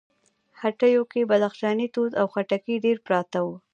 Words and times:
هټيو 0.61 1.03
کې 1.11 1.27
بدخشانی 1.29 1.87
توت 1.93 2.11
او 2.21 2.25
خټکي 2.33 2.75
ډېر 2.85 2.97
پراته 3.05 3.39
وو. 3.45 3.55